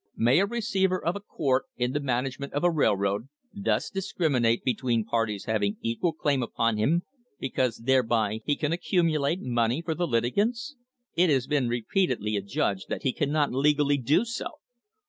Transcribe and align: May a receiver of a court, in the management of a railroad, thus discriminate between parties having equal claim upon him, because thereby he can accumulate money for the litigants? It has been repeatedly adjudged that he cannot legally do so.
May 0.15 0.39
a 0.39 0.47
receiver 0.47 0.99
of 1.05 1.15
a 1.15 1.19
court, 1.19 1.65
in 1.77 1.91
the 1.93 1.99
management 1.99 2.53
of 2.53 2.63
a 2.63 2.71
railroad, 2.71 3.29
thus 3.53 3.91
discriminate 3.91 4.63
between 4.63 5.05
parties 5.05 5.45
having 5.45 5.77
equal 5.79 6.11
claim 6.11 6.41
upon 6.41 6.77
him, 6.77 7.03
because 7.39 7.77
thereby 7.83 8.39
he 8.43 8.55
can 8.55 8.71
accumulate 8.71 9.41
money 9.41 9.79
for 9.83 9.93
the 9.93 10.07
litigants? 10.07 10.75
It 11.13 11.29
has 11.29 11.45
been 11.45 11.67
repeatedly 11.69 12.35
adjudged 12.35 12.89
that 12.89 13.03
he 13.03 13.13
cannot 13.13 13.53
legally 13.53 13.97
do 13.99 14.25
so. 14.25 14.47